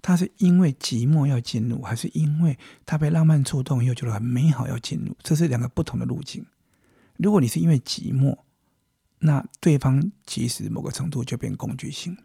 [0.00, 5.14] 他是因为寂寞要进入，还是因为他被浪漫触动又觉得很美好要进入？
[5.22, 6.44] 这是两个不同的路径。
[7.18, 8.38] 如果你是因为寂寞，
[9.24, 12.16] 那对方其实某个程度就变工具性，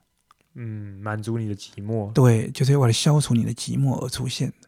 [0.56, 4.68] 嗯，满足你的寂寞，对，就是为了消除你的寂寞而出现的。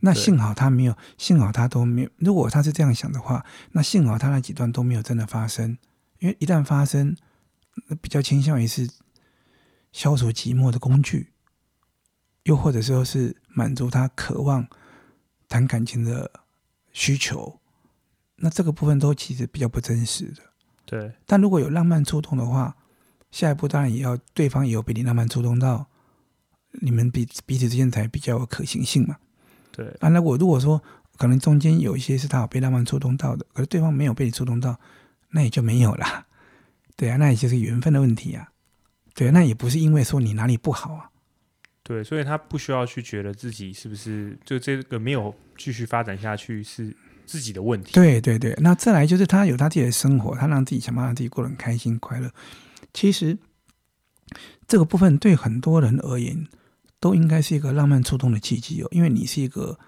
[0.00, 2.10] 那幸好他没有，幸好他都没有。
[2.18, 5.76] 如果他是这样想的话，那幸好他那几段都没有真的发生，
[6.20, 7.16] 因为一旦发生，
[8.00, 8.88] 比较倾向于是
[9.90, 11.32] 消除寂寞的工具，
[12.44, 14.68] 又或者说是满足他渴望
[15.48, 16.30] 谈感情的
[16.92, 17.58] 需求。
[18.36, 20.47] 那这个部分都其实比较不真实的。
[20.90, 22.74] 对，但如果有浪漫触动的话，
[23.30, 25.86] 下一步当然也要对方也有被你浪漫触动到，
[26.80, 29.18] 你们彼彼此之间才比较有可行性嘛。
[29.70, 30.82] 对啊，那我如果说
[31.18, 34.80] 可能中间有一些是他有被浪漫触动到的，可是对方没有被你触动到，
[35.32, 36.26] 那也就没有了。
[36.96, 38.48] 对啊，那也就是缘分的问题啊。
[39.14, 41.10] 对啊，那也不是因为说你哪里不好啊。
[41.82, 46.96] 对，所以他不需要去觉得自己是不是就这个没有继续发展下去是。
[47.28, 47.92] 自己的问题。
[47.92, 52.32] 对对对，那再来就是他有他自己的生活，他让自己想办法让自己过得很开心快乐。
[52.94, 53.36] 其实
[54.66, 56.48] 这个部分对很多人而言，
[56.98, 58.88] 都应该是一个浪漫触动的契机哦。
[58.90, 59.78] 因为你是一个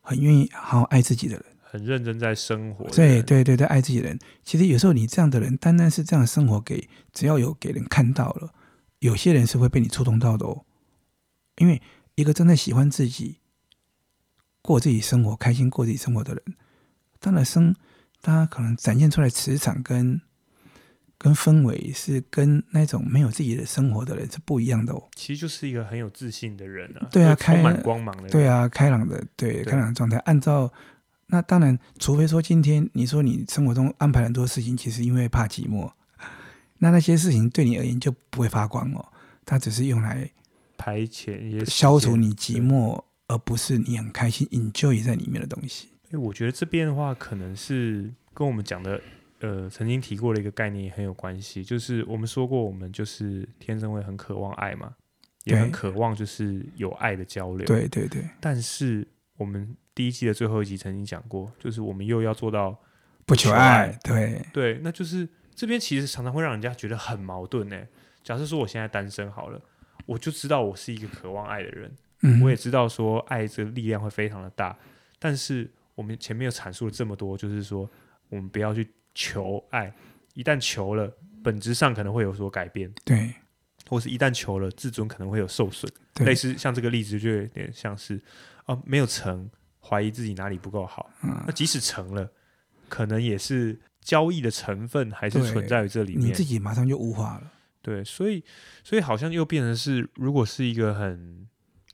[0.00, 2.88] 很愿意好好爱自己的人，很认真在生活。
[2.90, 4.18] 对对对对，爱自己的人。
[4.44, 8.54] 其实有时候你这样的人，单单是这样生活给，只要有给人看到了，
[9.00, 10.64] 有些人是会被你触动到的哦。
[11.56, 11.82] 因为
[12.14, 13.41] 一个真的喜欢自己。
[14.62, 16.42] 过自己生活，开心过自己生活的人，
[17.18, 17.74] 当然生，
[18.22, 20.20] 他可能展现出来磁场跟
[21.18, 25.08] 跟氛围是跟那种没有自己的生活的人是不一样的哦。
[25.14, 30.16] 其实就是一个很有自信的人啊，对啊，充满光芒的人，对啊，开朗的，对，对开朗的状态。
[30.18, 30.72] 按照
[31.26, 35.90] 那当然，除非说今天你说你生活中安排很多事情，其实因为怕寂寞，
[36.78, 39.04] 那那些事情对你而言就不会发光哦，
[39.44, 40.30] 它只是用来
[40.76, 43.02] 排遣、消除你寂寞。
[43.32, 45.88] 而不是你很开心 enjoy 在里面的东西。
[46.10, 49.00] 因为我觉得这边的话，可能是跟我们讲的，
[49.40, 51.64] 呃，曾经提过的一个概念也很有关系。
[51.64, 54.94] 就是我们说过，我们就是天生会很渴望爱嘛，
[55.44, 57.66] 也很渴望就是有爱的交流。
[57.66, 58.22] 对对对。
[58.38, 62.78] 但是我们第一季的最后一集曾经讲过，就是我们又要做到
[63.24, 67.82] 不求爱，对对，那就是这边其实常常会让人家觉得很矛盾呢。
[68.22, 69.58] 假设说我现在单身好了，
[70.04, 71.90] 我就知道我是一个渴望爱的人，
[72.22, 74.76] 嗯，我也知道说爱这个力量会非常的大，
[75.18, 77.88] 但是我们前面又阐述了这么多，就是说
[78.28, 79.92] 我们不要去求爱，
[80.34, 83.34] 一旦求了，本质上可能会有所改变，对，
[83.88, 88.20] 或是一旦求了，自尊可能会有受损，类似像这个例子就有点像是
[88.66, 92.30] 哦，没有成，怀疑自己哪里不够好，嗯，那即使成了，
[92.88, 97.52] 可能也是交易的成分还是存在于这里面，你自己马上就物化了。
[97.82, 98.44] 对，所以，
[98.84, 101.48] 所以好像又变成是，如果是一个很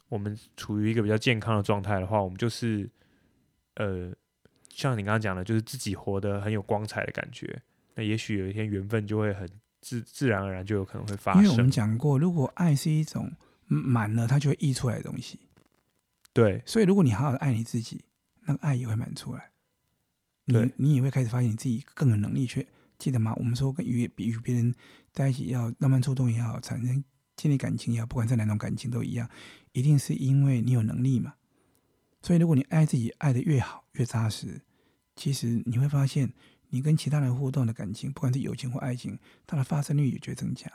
[0.09, 2.89] 我们处于一个比较健康的状态的话，我们就是，
[3.75, 4.13] 呃，
[4.71, 7.61] 像你刚刚讲的，就是自己活得很有光彩的感觉。
[7.95, 9.49] 那也许有一天缘分就会很
[9.81, 11.43] 自自然而然就有可能会发生。
[11.43, 13.31] 因为我们讲过，如果爱是一种
[13.67, 15.39] 满了，它就会溢出来的东西。
[16.33, 18.05] 对，所以如果你好好的爱你自己，
[18.47, 19.51] 那个爱也会满出来。
[20.45, 22.67] 你你也会开始发现你自己更有能力去。
[22.97, 23.35] 记得吗？
[23.37, 24.75] 我们说跟与比与别人
[25.13, 27.05] 在一起要浪漫触动也好，产生
[27.39, 29.27] 建立感情也好，不管是哪种感情都一样，
[29.73, 31.33] 一定是因为你有能力嘛。
[32.21, 34.61] 所以如果你爱自己爱得越好越扎实，
[35.17, 36.31] 其实你会发现
[36.69, 40.71] 你跟其他人互动的感情，不管是友情或爱情，它的发生率也就会增加。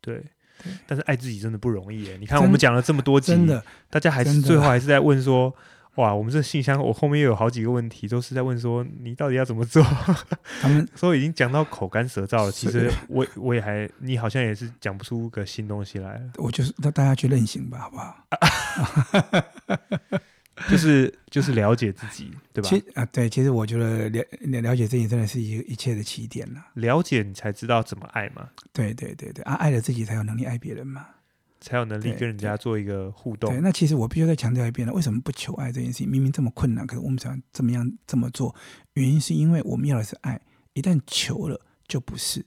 [0.00, 0.24] 对，
[0.62, 0.72] 对。
[0.86, 2.16] 但是爱自己真的不容易耶。
[2.18, 5.54] 你看我们讲了这么多集，真的，大家还是最后还是在问说。
[5.96, 9.82] 哇，我们这信箱，我后面又有好几个问题，都是在问说你到底要怎么做？
[10.60, 12.52] 他们说已经讲到口干舌燥了。
[12.52, 16.30] 其实我我也还，你好像也是讲不出个新东西来了。
[16.36, 18.26] 我就是让大家去任性吧，好不好？
[20.68, 22.68] 就是就是了解自己，对吧？
[22.68, 24.24] 其啊，对，其实我觉得了
[24.62, 26.66] 了解自己真的是一个一切的起点了。
[26.74, 28.48] 了解你才知道怎么爱嘛。
[28.72, 31.06] 对对对对，啊，爱了自己才有能力爱别人嘛。
[31.66, 33.50] 才有能力跟人家做一个互动。
[33.50, 36.08] 对，对，那其实我必须再强调一遍了，为什么不求爱这件事情？
[36.08, 38.54] 明明这么困难，可是我们想怎么样这么做？
[38.92, 40.40] 原因是因为我们要的是爱，
[40.74, 42.46] 一旦求了就不是，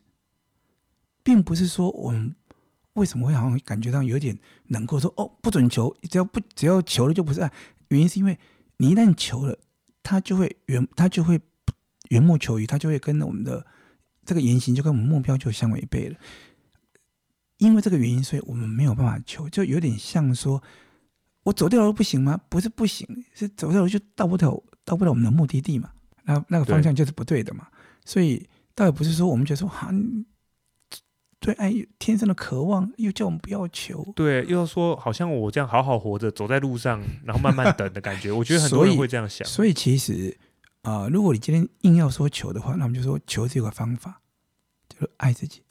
[1.21, 2.33] 并不是说我们
[2.93, 7.51] 为什么会好像感觉到有点能够说哦，不准求，只要不只要求了就不是爱。
[7.89, 8.39] 原因是因为
[8.77, 9.59] 你一旦求了，
[10.01, 11.37] 他就会缘，他就会
[12.07, 13.67] 缘木求鱼，他就会跟我们的
[14.23, 16.17] 这个言行就跟我们目标就相违背了。
[17.59, 20.61] 因为这个原因，所以我们没有办法求，就有点像说，
[21.43, 22.39] 我走掉了不行吗？
[22.49, 25.91] 不是不行，是走掉了就到不了，到不了我们的目的地嘛。
[26.23, 27.67] 那那个方向就是不对的嘛。
[28.05, 29.91] 所以倒也不是说我们觉得说，哈，
[31.41, 34.09] 对爱天生的渴望，又叫我们不要求。
[34.15, 38.31] 对，又要说好像我这样好好活着，走在路上，然后慢慢等的感觉。
[38.31, 39.45] 我觉得很多人会这样想。
[39.45, 40.37] 所以，所以其实
[40.83, 44.21] 啊、呃，如果你今天硬要说求的话，那我们就说求是有个方法，
[44.87, 45.61] 就是爱自己。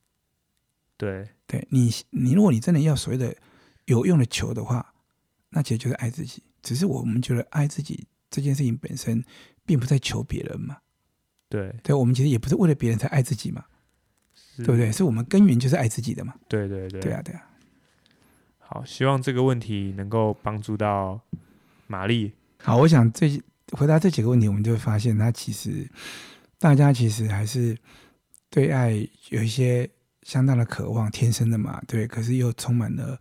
[0.99, 1.27] 对。
[1.47, 3.35] 对你，你如果你真的要所谓的
[3.87, 4.93] 有用的求的话，
[5.49, 6.43] 那其实就是爱自己。
[6.61, 9.25] 只是我们觉得爱自己这件事情本身，
[9.65, 10.77] 并不在求别人嘛。
[11.49, 13.65] 对，对，我们其实也不是为了别人才爱自己嘛，
[14.59, 14.93] 对不对？
[14.93, 16.35] 是我们根源就是爱自己的嘛。
[16.49, 17.49] 对对对，对啊对啊。
[18.59, 21.19] 好，希望这个问题能够帮助到
[21.87, 22.35] 玛丽。
[22.59, 25.89] 好，我想这回答这几个问题，我们就会发现，他其实
[26.59, 27.75] 大家其实还是
[28.51, 29.89] 对爱有一些。
[30.22, 32.07] 相当的渴望，天生的嘛，对。
[32.07, 33.18] 可是又充满了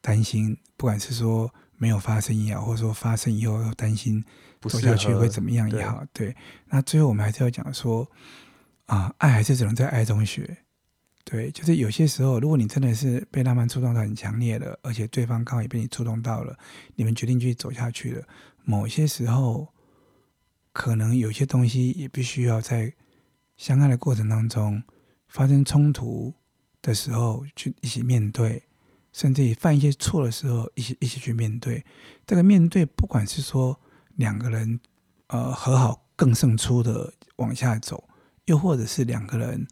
[0.00, 4.24] 担心，不管是说没有发生也好，或者说发生以后又担心
[4.60, 6.36] 走下去会怎么样也好，对，对。
[6.66, 8.08] 那最后我们还是要讲说，
[8.86, 10.58] 啊，爱还是只能在爱中学。
[11.24, 16.58] 对，就是有些时候，如果你真的是被浪漫触动到很强烈了，而且对方刚好也被你触动到了，
[16.94, 18.26] 你们决定去走下去了，
[18.64, 19.68] 某些时候，
[20.72, 22.94] 可能有些东西也必须要在
[23.58, 24.82] 相爱的过程当中。
[25.28, 26.32] 发生冲突
[26.80, 28.62] 的时候，去一起面对；
[29.12, 31.84] 甚至犯一些错的时候，一起一起去面对。
[32.26, 33.78] 这个面对，不管是说
[34.16, 34.80] 两个人
[35.26, 38.08] 呃和好更胜出的往下走，
[38.46, 39.66] 又或者是两个人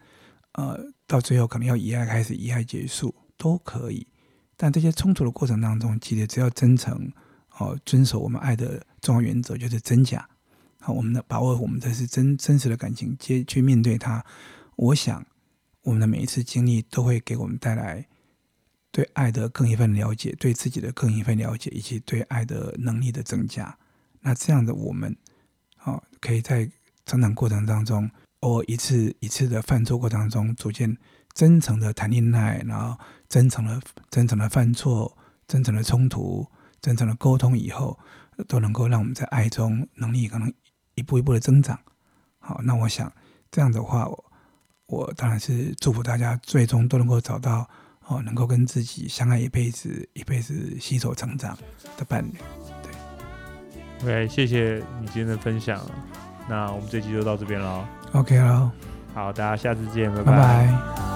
[0.52, 4.06] 呃到最后可能要以爱开始，以爱结束，都可以。
[4.56, 7.10] 但这些冲突的过程当中，记得只要真诚
[7.58, 10.28] 哦、遵守我们爱的重要原则，就是真假。
[10.80, 14.22] 好，我们的把握我们这是真真实的感情，接去面对它。
[14.76, 15.24] 我想。
[15.86, 18.04] 我们的每一次经历都会给我们带来
[18.90, 23.78] 对爱的更一份了解，对自己的更一份了解，以及对爱的能力的增加。
[24.20, 25.16] 那这样的我们，
[25.84, 26.68] 哦，可以在
[27.04, 28.10] 成长过程当中，
[28.40, 30.98] 偶尔一次一次的犯错过程当中，逐渐
[31.32, 33.80] 真诚的谈恋爱，然后真诚的
[34.10, 35.16] 真诚的犯错，
[35.46, 36.44] 真诚的冲突，
[36.80, 37.96] 真诚的沟通以后，
[38.48, 40.52] 都能够让我们在爱中能力可能
[40.96, 41.78] 一步一步的增长。
[42.40, 43.12] 好，那我想
[43.52, 44.10] 这样的话，
[44.86, 45.12] 我。
[45.16, 47.68] 当然是祝福大家最终都能够找到
[48.06, 51.56] 哦，能够跟自己相爱一辈子、一辈子携手成长
[51.96, 52.34] 的伴侣。
[54.00, 55.80] 对，，OK，，谢谢你今天的分享。
[56.48, 57.88] 那我们这期就到这边了。
[58.12, 58.70] OK 了，
[59.12, 61.15] 好，大家下次见，拜拜拜。